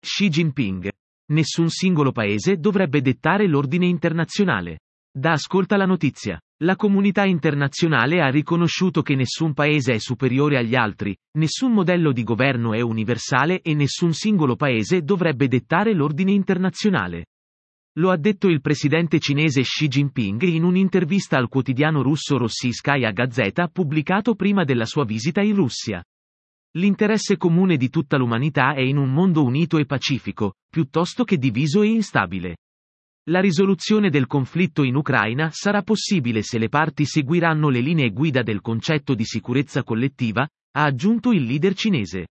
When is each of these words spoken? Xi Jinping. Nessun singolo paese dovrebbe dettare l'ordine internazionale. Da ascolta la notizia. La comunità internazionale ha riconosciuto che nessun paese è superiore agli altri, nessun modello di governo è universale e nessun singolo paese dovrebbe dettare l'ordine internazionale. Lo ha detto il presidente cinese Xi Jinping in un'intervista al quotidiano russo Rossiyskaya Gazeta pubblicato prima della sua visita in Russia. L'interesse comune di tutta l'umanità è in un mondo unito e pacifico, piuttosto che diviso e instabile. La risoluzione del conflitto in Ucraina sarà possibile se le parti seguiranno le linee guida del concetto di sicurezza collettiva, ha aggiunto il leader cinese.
Xi 0.00 0.28
Jinping. 0.28 0.88
Nessun 1.32 1.68
singolo 1.70 2.12
paese 2.12 2.56
dovrebbe 2.58 3.00
dettare 3.00 3.48
l'ordine 3.48 3.86
internazionale. 3.86 4.78
Da 5.12 5.32
ascolta 5.32 5.76
la 5.76 5.86
notizia. 5.86 6.40
La 6.62 6.76
comunità 6.76 7.24
internazionale 7.24 8.20
ha 8.20 8.28
riconosciuto 8.28 9.02
che 9.02 9.16
nessun 9.16 9.54
paese 9.54 9.94
è 9.94 9.98
superiore 9.98 10.56
agli 10.56 10.76
altri, 10.76 11.16
nessun 11.38 11.72
modello 11.72 12.12
di 12.12 12.22
governo 12.22 12.74
è 12.74 12.80
universale 12.80 13.60
e 13.60 13.74
nessun 13.74 14.12
singolo 14.12 14.54
paese 14.56 15.02
dovrebbe 15.02 15.48
dettare 15.48 15.94
l'ordine 15.94 16.32
internazionale. 16.32 17.26
Lo 17.98 18.10
ha 18.10 18.16
detto 18.16 18.48
il 18.48 18.60
presidente 18.60 19.18
cinese 19.18 19.62
Xi 19.62 19.88
Jinping 19.88 20.42
in 20.42 20.62
un'intervista 20.62 21.36
al 21.36 21.48
quotidiano 21.48 22.02
russo 22.02 22.38
Rossiyskaya 22.38 23.10
Gazeta 23.10 23.66
pubblicato 23.66 24.36
prima 24.36 24.62
della 24.62 24.86
sua 24.86 25.04
visita 25.04 25.40
in 25.40 25.56
Russia. 25.56 26.02
L'interesse 26.78 27.36
comune 27.36 27.76
di 27.76 27.90
tutta 27.90 28.16
l'umanità 28.16 28.72
è 28.72 28.80
in 28.80 28.98
un 28.98 29.12
mondo 29.12 29.42
unito 29.42 29.78
e 29.78 29.84
pacifico, 29.84 30.54
piuttosto 30.70 31.24
che 31.24 31.36
diviso 31.36 31.82
e 31.82 31.88
instabile. 31.88 32.58
La 33.30 33.40
risoluzione 33.40 34.10
del 34.10 34.28
conflitto 34.28 34.84
in 34.84 34.94
Ucraina 34.94 35.50
sarà 35.50 35.82
possibile 35.82 36.42
se 36.42 36.56
le 36.56 36.68
parti 36.68 37.04
seguiranno 37.04 37.68
le 37.68 37.80
linee 37.80 38.10
guida 38.10 38.44
del 38.44 38.60
concetto 38.60 39.14
di 39.14 39.24
sicurezza 39.24 39.82
collettiva, 39.82 40.42
ha 40.42 40.84
aggiunto 40.84 41.32
il 41.32 41.42
leader 41.42 41.74
cinese. 41.74 42.28